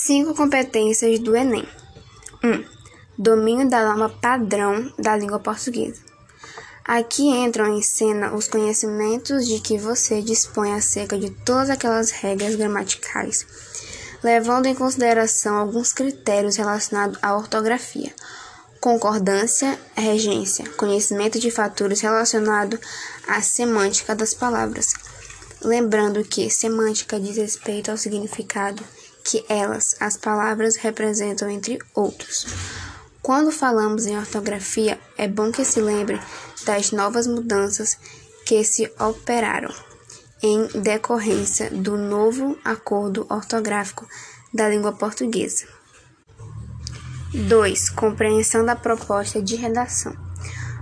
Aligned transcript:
Cinco 0.00 0.32
competências 0.32 1.18
do 1.18 1.34
Enem. 1.34 1.66
1. 2.44 2.48
Um, 2.48 2.64
domínio 3.18 3.68
da 3.68 3.84
norma 3.84 4.08
padrão 4.08 4.92
da 4.96 5.16
língua 5.16 5.40
portuguesa. 5.40 6.00
Aqui 6.84 7.24
entram 7.28 7.76
em 7.76 7.82
cena 7.82 8.32
os 8.32 8.46
conhecimentos 8.46 9.48
de 9.48 9.58
que 9.58 9.76
você 9.76 10.22
dispõe 10.22 10.72
acerca 10.72 11.18
de 11.18 11.30
todas 11.30 11.68
aquelas 11.68 12.12
regras 12.12 12.54
gramaticais, 12.54 13.44
levando 14.22 14.66
em 14.66 14.74
consideração 14.74 15.56
alguns 15.56 15.92
critérios 15.92 16.54
relacionados 16.54 17.18
à 17.20 17.36
ortografia, 17.36 18.14
concordância, 18.80 19.76
regência, 19.96 20.64
conhecimento 20.76 21.40
de 21.40 21.50
fatores 21.50 22.00
relacionados 22.00 22.78
à 23.26 23.42
semântica 23.42 24.14
das 24.14 24.32
palavras. 24.32 24.94
Lembrando 25.60 26.22
que 26.22 26.48
semântica 26.48 27.18
diz 27.18 27.36
respeito 27.36 27.90
ao 27.90 27.96
significado 27.96 28.80
que 29.28 29.44
elas, 29.46 29.94
as 30.00 30.16
palavras, 30.16 30.76
representam, 30.76 31.50
entre 31.50 31.78
outros. 31.94 32.46
Quando 33.20 33.52
falamos 33.52 34.06
em 34.06 34.16
ortografia, 34.16 34.98
é 35.18 35.28
bom 35.28 35.52
que 35.52 35.66
se 35.66 35.82
lembre 35.82 36.18
das 36.64 36.92
novas 36.92 37.26
mudanças 37.26 37.98
que 38.46 38.64
se 38.64 38.90
operaram 38.98 39.70
em 40.42 40.66
decorrência 40.80 41.68
do 41.70 41.98
novo 41.98 42.56
acordo 42.64 43.26
ortográfico 43.28 44.08
da 44.54 44.66
língua 44.66 44.92
portuguesa. 44.92 45.66
2. 47.34 47.90
Compreensão 47.90 48.64
da 48.64 48.74
proposta 48.74 49.42
de 49.42 49.56
redação. 49.56 50.16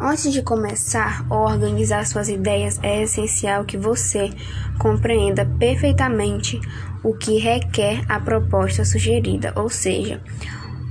Antes 0.00 0.32
de 0.32 0.40
começar 0.40 1.26
ou 1.28 1.40
organizar 1.40 2.06
suas 2.06 2.30
ideias, 2.30 2.80
é 2.82 3.02
essencial 3.02 3.66
que 3.66 3.76
você 3.76 4.30
compreenda 4.78 5.44
perfeitamente 5.58 6.58
o 7.02 7.14
que 7.14 7.38
requer 7.38 8.04
a 8.08 8.20
proposta 8.20 8.84
sugerida, 8.84 9.52
ou 9.56 9.68
seja, 9.68 10.22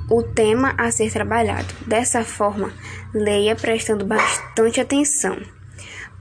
o 0.09 0.23
tema 0.23 0.73
a 0.78 0.92
ser 0.92 1.11
trabalhado. 1.11 1.67
Dessa 1.86 2.23
forma, 2.23 2.72
leia 3.14 3.56
prestando 3.56 4.06
bastante 4.06 4.81
atenção, 4.81 5.38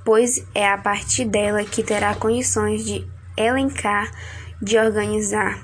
pois 0.05 0.45
é 0.55 0.69
a 0.69 0.79
partir 0.79 1.25
dela 1.25 1.65
que 1.65 1.83
terá 1.83 2.15
condições 2.15 2.85
de 2.85 3.07
elencar, 3.37 4.11
de 4.61 4.77
organizar 4.77 5.59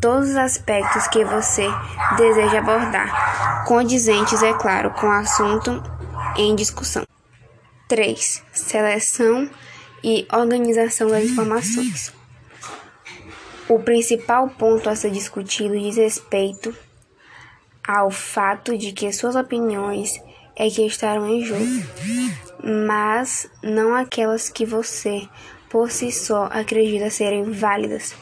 todos 0.00 0.30
os 0.30 0.36
aspectos 0.36 1.06
que 1.08 1.24
você 1.24 1.66
deseja 2.16 2.58
abordar, 2.58 3.64
condizentes, 3.66 4.42
é 4.42 4.52
claro, 4.54 4.90
com 4.92 5.06
o 5.06 5.12
assunto 5.12 5.82
em 6.36 6.56
discussão. 6.56 7.04
3. 7.88 8.42
Seleção 8.52 9.50
e 10.02 10.26
organização 10.32 11.08
das 11.08 11.24
informações. 11.24 12.19
O 13.70 13.78
principal 13.78 14.48
ponto 14.48 14.90
a 14.90 14.96
ser 14.96 15.12
discutido 15.12 15.78
diz 15.78 15.96
respeito 15.96 16.74
ao 17.86 18.10
fato 18.10 18.76
de 18.76 18.90
que 18.90 19.12
suas 19.12 19.36
opiniões 19.36 20.20
é 20.56 20.68
que 20.68 20.84
estarão 20.84 21.24
em 21.28 21.44
jogo, 21.44 21.64
mas 22.64 23.48
não 23.62 23.94
aquelas 23.94 24.48
que 24.48 24.66
você 24.66 25.22
por 25.68 25.88
si 25.88 26.10
só 26.10 26.48
acredita 26.50 27.10
serem 27.10 27.44
válidas, 27.44 28.12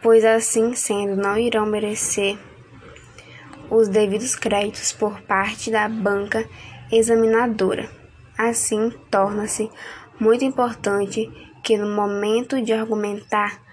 pois 0.00 0.24
assim 0.24 0.72
sendo 0.76 1.16
não 1.16 1.36
irão 1.36 1.66
merecer 1.66 2.38
os 3.68 3.88
devidos 3.88 4.36
créditos 4.36 4.92
por 4.92 5.20
parte 5.22 5.72
da 5.72 5.88
banca 5.88 6.48
examinadora. 6.92 7.90
Assim, 8.38 8.92
torna-se 9.10 9.68
muito 10.20 10.44
importante 10.44 11.28
que 11.60 11.76
no 11.76 11.88
momento 11.92 12.62
de 12.62 12.72
argumentar 12.72 13.68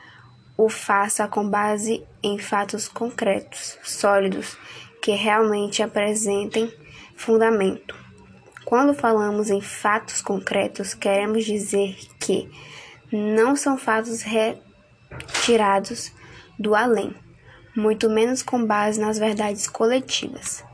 o 0.57 0.67
faça 0.67 1.27
com 1.27 1.47
base 1.47 2.03
em 2.23 2.39
fatos 2.39 2.87
concretos, 2.87 3.77
sólidos, 3.83 4.57
que 5.01 5.11
realmente 5.11 5.83
apresentem 5.83 6.73
fundamento. 7.15 7.95
Quando 8.65 8.93
falamos 8.93 9.51
em 9.51 9.61
fatos 9.61 10.21
concretos, 10.21 10.95
queremos 10.95 11.45
dizer 11.45 11.95
que 12.19 12.49
não 13.11 13.55
são 13.55 13.77
fatos 13.77 14.23
retirados 14.23 16.11
do 16.59 16.75
além, 16.75 17.15
muito 17.75 18.09
menos 18.09 18.41
com 18.41 18.65
base 18.65 18.99
nas 18.99 19.19
verdades 19.19 19.67
coletivas, 19.67 20.65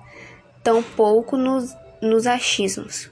tampouco 0.64 1.36
nos, 1.36 1.76
nos 2.02 2.26
achismos. 2.26 3.12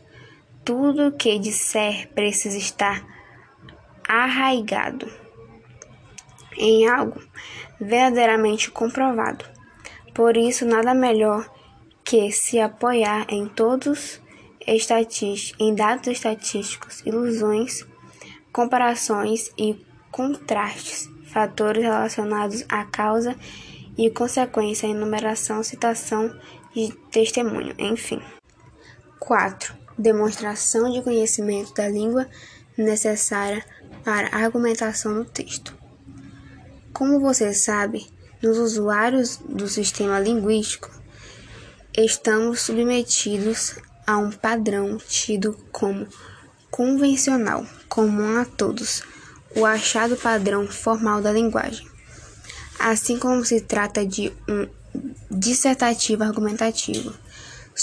Tudo 0.64 1.12
que 1.12 1.38
disser 1.38 2.08
precisa 2.14 2.58
estar 2.58 3.06
arraigado 4.08 5.21
em 6.62 6.88
algo 6.88 7.22
verdadeiramente 7.80 8.70
comprovado. 8.70 9.44
Por 10.14 10.38
isso, 10.38 10.66
nada 10.66 10.94
melhor 10.94 11.50
que 12.04 12.32
se 12.32 12.60
apoiar 12.60 13.26
em 13.30 13.48
todos 13.48 14.22
em 15.60 15.74
dados 15.74 16.08
estatísticos, 16.08 17.02
ilusões, 17.06 17.86
comparações 18.54 19.52
e 19.58 19.84
contrastes, 20.12 21.10
fatores 21.26 21.84
relacionados 21.84 22.64
à 22.70 22.86
causa 22.86 23.36
e 23.98 24.10
consequência, 24.10 24.88
enumeração, 24.88 25.64
citação 25.64 26.38
e 26.76 26.92
testemunho, 27.12 27.74
enfim. 27.80 28.22
4. 29.20 29.74
Demonstração 29.98 30.92
de 30.92 31.02
conhecimento 31.02 31.74
da 31.74 31.88
língua 31.88 32.28
necessária 32.78 33.66
para 34.04 34.36
argumentação 34.36 35.14
do 35.14 35.26
texto. 35.26 35.81
Como 37.02 37.20
você 37.20 37.52
sabe, 37.52 38.06
nos 38.44 38.60
usuários 38.60 39.40
do 39.50 39.68
sistema 39.68 40.20
linguístico, 40.20 40.88
estamos 41.98 42.62
submetidos 42.62 43.74
a 44.06 44.20
um 44.20 44.30
padrão 44.30 45.00
tido 45.00 45.58
como 45.72 46.08
convencional, 46.70 47.66
comum 47.90 48.38
a 48.38 48.46
todos, 48.46 49.02
o 49.56 49.66
achado 49.66 50.16
padrão 50.16 50.68
formal 50.68 51.24
da 51.24 51.32
linguagem. 51.32 51.88
Assim 52.78 53.18
como 53.18 53.44
se 53.44 53.62
trata 53.62 54.06
de 54.06 54.32
um 54.48 54.68
dissertativo 55.32 56.24
argumentativo, 56.24 57.16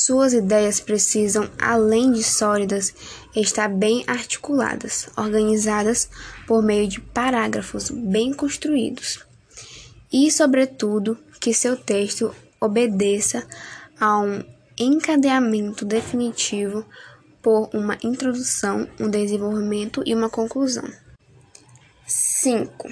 suas 0.01 0.33
ideias 0.33 0.81
precisam, 0.81 1.51
além 1.59 2.13
de 2.13 2.23
sólidas, 2.23 2.95
estar 3.35 3.69
bem 3.69 4.05
articuladas, 4.07 5.09
organizadas 5.17 6.09
por 6.47 6.63
meio 6.63 6.89
de 6.89 7.01
parágrafos 7.01 7.91
bem 7.91 8.33
construídos. 8.33 9.25
E, 10.13 10.31
sobretudo, 10.31 11.19
que 11.41 11.53
seu 11.53 11.77
texto 11.77 12.35
obedeça 12.61 13.47
a 14.01 14.19
um 14.19 14.43
encadeamento 14.79 15.85
definitivo 15.85 16.85
por 17.43 17.71
uma 17.73 17.97
introdução, 18.03 18.89
um 18.99 19.09
desenvolvimento 19.09 20.03
e 20.05 20.15
uma 20.15 20.31
conclusão. 20.31 20.89
5. 22.07 22.89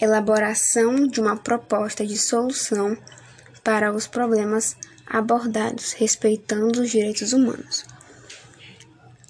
Elaboração 0.00 1.06
de 1.06 1.20
uma 1.20 1.36
proposta 1.36 2.06
de 2.06 2.18
solução 2.18 2.96
para 3.62 3.92
os 3.92 4.06
problemas 4.06 4.76
abordados 5.06 5.92
respeitando 5.92 6.80
os 6.80 6.90
direitos 6.90 7.32
humanos. 7.32 7.84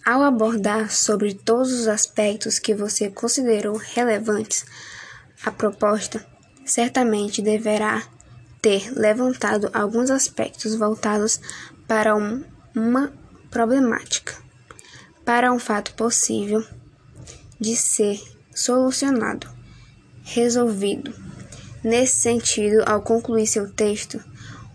Ao 0.04 0.22
abordar 0.22 0.90
sobre 0.90 1.32
todos 1.32 1.72
os 1.72 1.86
aspectos 1.86 2.58
que 2.58 2.74
você 2.74 3.08
considerou 3.08 3.76
relevantes, 3.76 4.64
a 5.44 5.50
proposta 5.50 6.26
certamente 6.64 7.40
deverá 7.40 8.02
ter 8.60 8.92
levantado 8.92 9.70
alguns 9.72 10.10
aspectos 10.10 10.74
voltados 10.74 11.40
para 11.86 12.14
um, 12.16 12.44
uma 12.74 13.12
problemática, 13.50 14.34
para 15.24 15.52
um 15.52 15.58
fato 15.58 15.94
possível 15.94 16.64
de 17.60 17.76
ser 17.76 18.20
solucionado, 18.54 19.48
resolvido. 20.22 21.14
Nesse 21.82 22.16
sentido, 22.16 22.82
ao 22.86 23.02
concluir 23.02 23.46
seu 23.46 23.70
texto, 23.72 24.22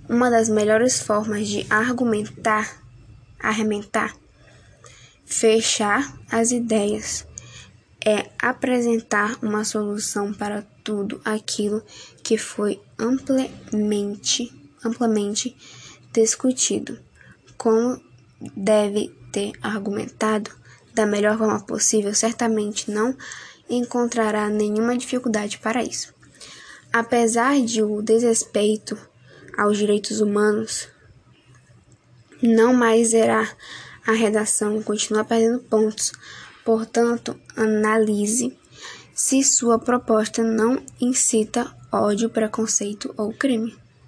uma 0.09 0.29
das 0.29 0.49
melhores 0.49 0.99
formas 0.99 1.47
de 1.47 1.65
argumentar, 1.69 2.81
arrementar, 3.39 4.15
fechar 5.25 6.17
as 6.31 6.51
ideias 6.51 7.27
é 8.05 8.29
apresentar 8.39 9.37
uma 9.41 9.65
solução 9.65 10.33
para 10.33 10.61
tudo 10.83 11.19
aquilo 11.25 11.83
que 12.23 12.37
foi 12.37 12.79
amplamente, 12.97 14.49
amplamente 14.83 15.57
discutido. 16.13 16.97
Como 17.57 18.01
deve 18.55 19.13
ter 19.31 19.51
argumentado 19.61 20.49
da 20.93 21.05
melhor 21.05 21.37
forma 21.37 21.59
possível, 21.59 22.13
certamente 22.13 22.89
não 22.89 23.13
encontrará 23.69 24.47
nenhuma 24.49 24.97
dificuldade 24.97 25.57
para 25.57 25.83
isso. 25.83 26.13
Apesar 26.93 27.59
de 27.59 27.83
o 27.83 28.01
desrespeito 28.01 28.97
aos 29.57 29.77
direitos 29.77 30.21
humanos, 30.21 30.87
não 32.41 32.73
mais 32.73 33.09
será 33.09 33.49
a 34.05 34.13
redação 34.13 34.81
continua 34.81 35.25
perdendo 35.25 35.59
pontos. 35.59 36.13
Portanto, 36.63 37.39
analise 37.55 38.57
se 39.13 39.43
sua 39.43 39.79
proposta 39.79 40.43
não 40.43 40.81
incita 41.01 41.75
ódio, 41.91 42.29
preconceito 42.29 43.13
ou 43.17 43.33
crime. 43.33 43.75